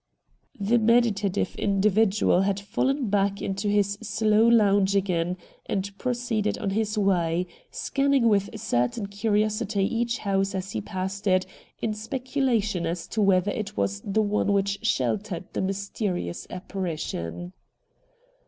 [0.59, 6.97] The meditative individual had fallen back into his slow lounge again and proceeded on his
[6.97, 11.45] way, scanning with a certain curiosity each house as he passed it
[11.83, 17.53] in speculation as to whether it was the one which sheltered the mysterious apparition.